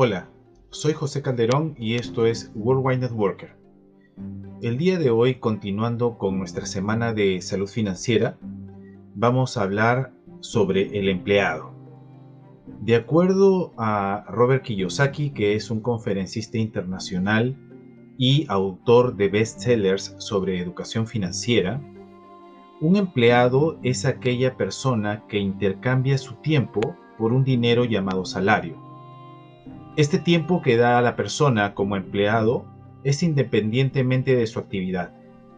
[0.00, 0.28] Hola,
[0.70, 3.56] soy José Calderón y esto es Worldwide Networker.
[4.62, 8.38] El día de hoy, continuando con nuestra semana de salud financiera,
[9.16, 11.74] vamos a hablar sobre el empleado.
[12.80, 17.56] De acuerdo a Robert Kiyosaki, que es un conferencista internacional
[18.16, 21.82] y autor de bestsellers sobre educación financiera,
[22.80, 28.87] un empleado es aquella persona que intercambia su tiempo por un dinero llamado salario
[29.98, 32.64] este tiempo que da a la persona como empleado
[33.02, 35.12] es independientemente de su actividad.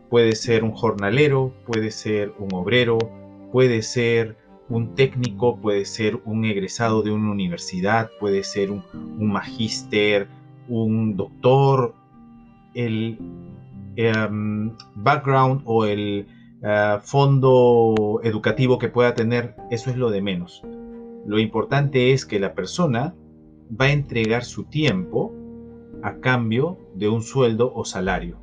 [0.08, 2.96] Puede ser un jornalero, puede ser un obrero,
[3.52, 4.38] puede ser
[4.70, 8.82] un técnico, puede ser un egresado de una universidad, puede ser un,
[9.18, 10.26] magíster,
[10.68, 11.94] un doctor.
[12.72, 13.18] El
[13.96, 16.26] em, background o el
[16.62, 20.62] eh, fondo educativo que pueda tener, eso es lo de menos.
[21.26, 23.14] Lo importante es que la persona
[23.78, 25.32] va a entregar su tiempo
[26.02, 28.38] a cambio de un sueldo o salario.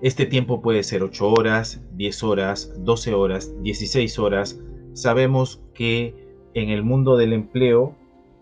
[0.00, 4.58] Este tiempo puede ser 8 horas, 10 horas, 12 horas, 16 horas.
[4.94, 6.14] Sabemos que
[6.54, 7.96] en el mundo del empleo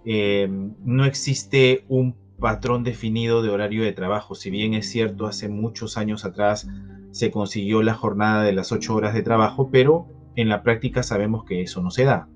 [0.05, 4.37] em, no existe un patrón definido de horario de trabajo.
[4.37, 6.69] Si bien es cierto, hace muchos años atrás
[7.11, 11.45] se consiguió la jornada de las 8 horas de trabajo, pero en la práctica sabemos
[11.45, 12.29] que eso no se da.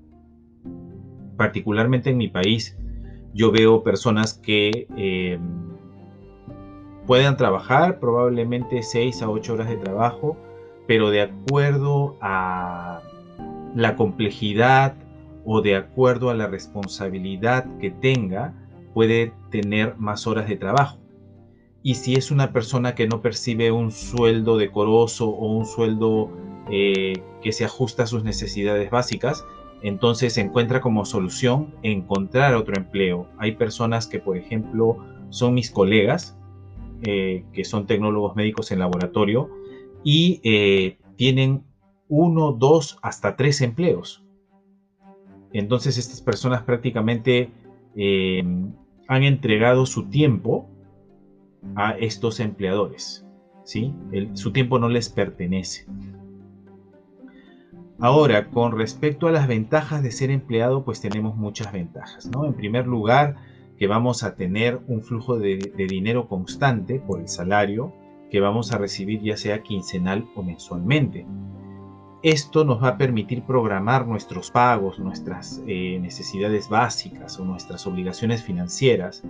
[1.37, 2.77] Particularmente en mi país,
[3.33, 5.39] yo veo personas que eh,
[7.07, 10.37] puedan trabajar probablemente 6 a 8 horas de trabajo,
[10.87, 13.01] pero de acuerdo a
[13.75, 14.95] la complejidad
[15.45, 18.53] o de acuerdo a la responsabilidad que tenga,
[18.93, 20.99] puede tener más horas de trabajo.
[21.81, 26.29] Y si es una persona que no percibe un sueldo decoroso o un sueldo
[26.71, 29.43] eh, que se ajusta a sus necesidades básicas,
[29.83, 33.27] entonces se encuentra como solución encontrar otro empleo.
[33.37, 34.97] Hay personas que, por ejemplo,
[35.29, 36.37] son mis colegas,
[37.03, 39.49] eh, que son tecnólogos médicos en laboratorio,
[40.01, 41.65] y eh, tienen
[42.07, 44.23] uno, dos, hasta tres empleos.
[45.51, 47.51] Entonces estas personas prácticamente
[47.97, 48.41] eh,
[49.09, 50.69] han entregado su tiempo
[51.75, 53.25] a estos empleadores.
[53.65, 53.93] ¿sí?
[54.33, 55.85] su tiempo no les pertenece.
[58.03, 62.43] Ahora, con respecto a las ventajas de ser empleado, pues tenemos muchas ventajas, ¿no?
[62.43, 63.37] En primer lugar,
[63.77, 65.55] que vamos a tener un flujo de,
[65.87, 67.93] dinero constante por el salario
[68.29, 71.25] que vamos a recibir ya sea quincenal o mensualmente.
[72.23, 78.43] Esto nos va a permitir programar nuestros pagos, nuestras eh, necesidades básicas o nuestras obligaciones
[78.43, 79.23] financieras.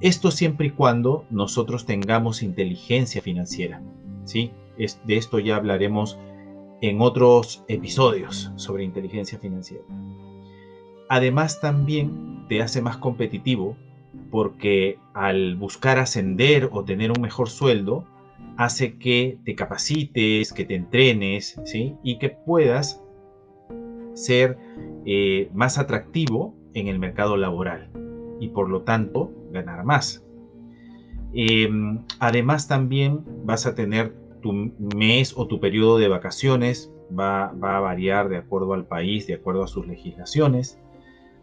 [0.00, 3.82] Esto siempre y cuando nosotros tengamos inteligencia financiera.
[4.22, 4.52] ¿sí?
[4.76, 6.20] de esto ya hablaremos
[6.80, 9.84] en otros episodios sobre inteligencia financiera.
[11.08, 13.76] Además también te hace más competitivo
[14.30, 18.04] porque al buscar ascender o tener un mejor sueldo,
[18.56, 21.94] hace que te capacites, que te entrenes, ¿sí?
[22.02, 23.02] Y que puedas
[24.14, 24.58] ser
[25.04, 27.90] eh, más atractivo en el mercado laboral
[28.40, 30.24] y por lo tanto ganar más.
[31.32, 34.14] Em, además también vas a tener
[34.46, 34.52] tu
[34.96, 39.64] mes o tu periodo de vacaciones va, a variar de acuerdo al país, de acuerdo
[39.64, 40.78] a sus legislaciones.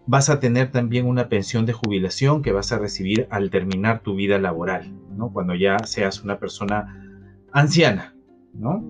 [0.05, 4.15] Vas a tener también una pensión de jubilación que vas a recibir al terminar tu
[4.15, 5.31] vida laboral, ¿no?
[5.33, 8.15] Cuando ya seas una persona anciana,
[8.53, 8.83] ¿no?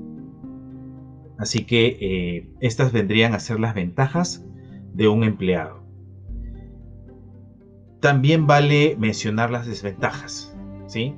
[1.40, 4.45] Así que eh, estas vendrían a ser las ventajas
[4.94, 5.84] de un empleado.
[8.00, 11.16] También vale mencionar las desventajas, ¿sí?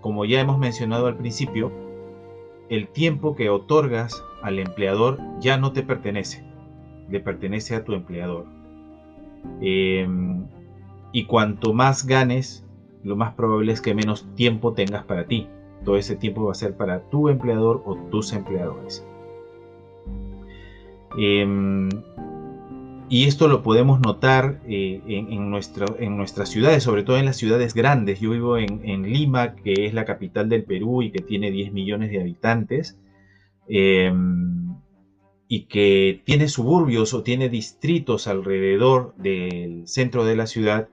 [0.00, 1.81] Como ya hemos mencionado al principio,
[2.72, 6.42] el tiempo que otorgas al empleador ya no te pertenece,
[7.10, 8.46] le pertenece a tu empleador.
[9.60, 10.46] Em,
[11.12, 12.64] y cuanto más ganes,
[13.04, 15.48] lo más probable es que menos tiempo tengas para ti.
[15.84, 19.06] Todo ese tiempo va a ser para tu empleador o tus empleadores.
[21.18, 21.90] Em,
[23.12, 28.20] y esto lo podemos notar eh, en, nuestras ciudades, sobre todo en las ciudades grandes.
[28.20, 32.10] Yo vivo en, Lima, que es la capital del Perú y que tiene 10 millones
[32.10, 32.98] de habitantes,
[33.68, 34.76] em,
[35.46, 40.88] y que tiene suburbios o tiene distritos alrededor del centro de la ciudad.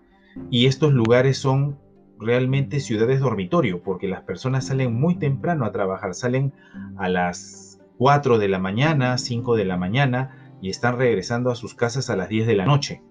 [0.51, 1.80] Y estos lugares son
[2.19, 6.51] realmente ciudades dormitorio, porque las personas salen muy temprano a trabajar, salen
[6.98, 11.74] a las 4 de la mañana, 5 de la mañana, y están regresando a sus
[11.74, 13.02] casas a las 10 de la noche.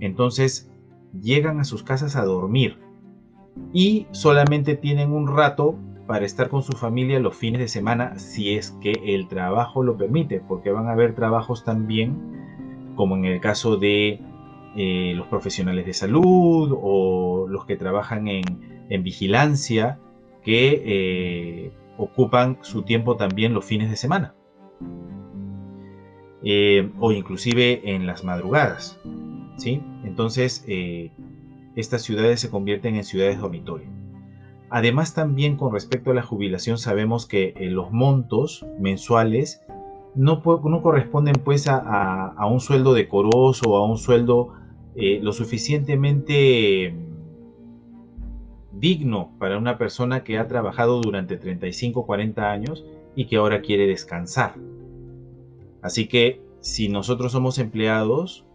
[0.00, 0.70] Entonces
[1.20, 2.78] llegan a sus casas a dormir
[3.72, 8.54] y solamente tienen un rato para estar con su familia los fines de semana si
[8.54, 12.16] es que el trabajo lo permite, porque van a haber trabajos también,
[12.96, 14.20] como en el caso de
[14.76, 18.44] eh, los profesionales de salud o los que trabajan en,
[19.04, 20.00] vigilancia
[20.42, 24.34] que eh, ocupan su tiempo también los fines de semana
[26.42, 28.98] o inclusive en las madrugadas.
[29.56, 29.82] ¿sí?
[30.04, 30.64] Entonces,
[31.76, 33.88] estas ciudades se convierten en ciudades dormitorio.
[34.70, 39.62] Además, también con respecto a la jubilación, sabemos que los montos mensuales
[40.14, 44.54] no, corresponden pues a, un sueldo decoroso o a un sueldo
[44.96, 46.94] eh, lo suficientemente
[48.72, 52.84] digno para una persona que ha trabajado durante 35, 40 años
[53.14, 54.54] y que ahora quiere descansar.
[55.82, 58.46] Así que si nosotros somos empleados,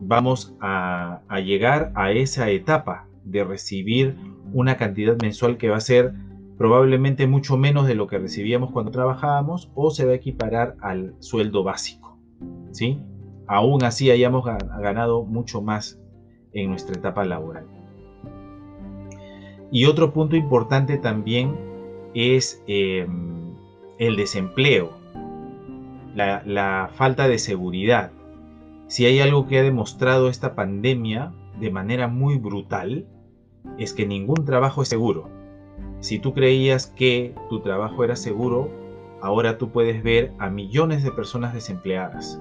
[0.00, 4.16] vamos a, llegar a esa etapa de recibir
[4.52, 6.14] una cantidad mensual que va a ser
[6.56, 11.14] probablemente mucho menos de lo que recibíamos cuando trabajábamos o se va a equiparar al
[11.20, 12.18] sueldo básico.
[12.72, 12.98] ¿sí?
[13.46, 16.00] Aún así hayamos ganado mucho más
[16.52, 17.66] en nuestra etapa laboral.
[19.70, 21.54] Y otro punto importante también
[22.14, 23.54] es em,
[23.98, 24.97] el desempleo,
[26.26, 28.10] la, falta de seguridad.
[28.86, 33.06] Si hay algo que ha demostrado esta pandemia de manera muy brutal,
[33.78, 35.38] es que ningún trabajo es seguro
[36.00, 38.70] si tú creías que tu trabajo era seguro,
[39.20, 42.40] ahora tú puedes ver a millones de personas desempleadas.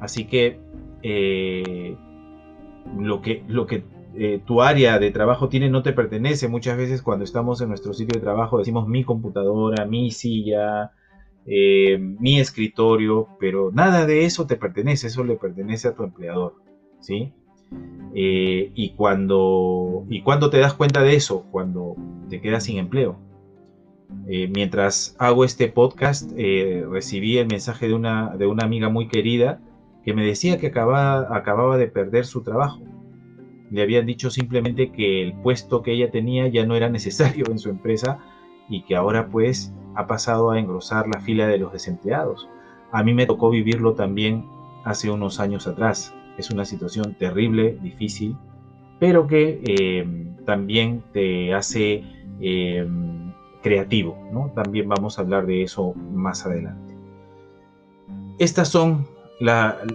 [0.00, 0.60] Así que
[1.02, 1.96] eh,
[2.98, 3.84] lo que, lo que
[4.14, 6.48] eh, tu área de trabajo tiene no te pertenece.
[6.48, 10.92] Muchas veces cuando estamos en nuestro sitio de trabajo decimos mi computadora, mi silla,
[11.46, 16.54] eh, mi escritorio, pero nada de eso te pertenece, eso le pertenece a tu empleador.
[17.00, 17.32] ¿sí?
[18.14, 21.46] Eh, y, cuando, ¿Y cuando te das cuenta de eso?
[21.50, 21.96] Cuando
[22.28, 23.18] te quedas sin empleo.
[24.28, 29.60] Eh, mientras hago este podcast, recibí el mensaje de una, de una amiga muy querida
[30.04, 32.80] que me decía que acababa, acababa de perder su trabajo.
[33.70, 37.58] Le habían dicho simplemente que el puesto que ella tenía ya no era necesario en
[37.58, 38.18] su empresa
[38.68, 42.48] y que ahora pues ha pasado a engrosar la fila de los desempleados.
[42.92, 44.46] A mí me tocó vivirlo también
[44.84, 46.14] hace unos años atrás.
[46.38, 48.36] Es una situación terrible, difícil,
[48.98, 52.04] pero que eh, también te hace
[52.40, 52.86] eh,
[53.62, 54.16] creativo.
[54.32, 54.50] ¿no?
[54.54, 56.94] También vamos a hablar de eso más adelante.
[58.38, 59.06] Estas son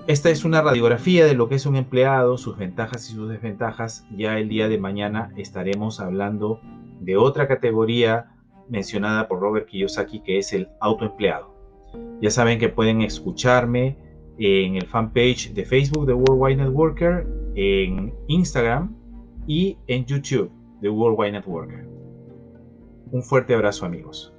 [0.08, 4.06] esta es una radiografía de lo que es un empleado, sus ventajas y sus desventajas.
[4.16, 6.60] Ya el día de mañana estaremos hablando
[7.00, 8.32] de otra categoría
[8.70, 11.56] mencionada por Robert Kiyosaki que es el autoempleado.
[12.22, 13.98] Ya saben que pueden escucharme
[14.38, 18.96] en el fanpage de Facebook de Worldwide Networker, en Instagram
[19.48, 20.52] y en YouTube
[20.82, 21.88] de Worldwide Networker.
[23.12, 24.34] Un fuerte abrazo amigos.